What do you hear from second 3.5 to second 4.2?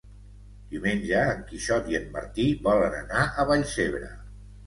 Vallcebre.